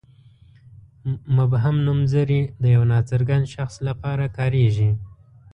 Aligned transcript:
مبهم 1.35 1.75
نومځري 1.85 2.41
د 2.61 2.63
یوه 2.75 2.85
ناڅرګند 2.93 3.45
شخص 3.55 3.75
لپاره 3.87 4.25
کاریږي. 4.37 4.91